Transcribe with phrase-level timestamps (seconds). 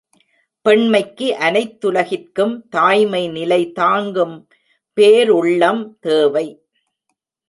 [0.65, 4.47] பெண்மைக்கு அனைத்துலகிற்கும் தாய்மை நிலை தாங்கும்
[4.97, 6.45] பேருள்ளம் தேவை.